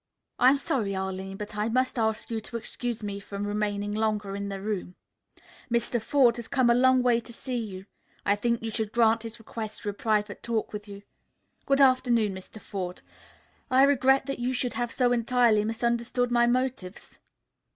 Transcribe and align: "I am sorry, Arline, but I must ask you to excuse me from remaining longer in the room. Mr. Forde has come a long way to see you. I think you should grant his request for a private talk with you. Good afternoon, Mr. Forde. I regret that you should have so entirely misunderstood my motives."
"I 0.39 0.49
am 0.49 0.57
sorry, 0.57 0.95
Arline, 0.95 1.37
but 1.37 1.55
I 1.55 1.69
must 1.69 1.99
ask 1.99 2.31
you 2.31 2.39
to 2.39 2.57
excuse 2.57 3.03
me 3.03 3.19
from 3.19 3.45
remaining 3.45 3.93
longer 3.93 4.35
in 4.35 4.49
the 4.49 4.59
room. 4.59 4.95
Mr. 5.71 6.01
Forde 6.01 6.37
has 6.37 6.47
come 6.47 6.71
a 6.71 6.73
long 6.73 7.03
way 7.03 7.19
to 7.19 7.31
see 7.31 7.57
you. 7.59 7.85
I 8.25 8.35
think 8.35 8.63
you 8.63 8.71
should 8.71 8.93
grant 8.93 9.21
his 9.21 9.37
request 9.37 9.79
for 9.83 9.89
a 9.91 9.93
private 9.93 10.41
talk 10.41 10.73
with 10.73 10.87
you. 10.87 11.03
Good 11.67 11.81
afternoon, 11.81 12.33
Mr. 12.33 12.59
Forde. 12.59 13.03
I 13.69 13.83
regret 13.83 14.25
that 14.25 14.39
you 14.39 14.53
should 14.53 14.73
have 14.73 14.91
so 14.91 15.11
entirely 15.11 15.63
misunderstood 15.63 16.31
my 16.31 16.47
motives." 16.47 17.19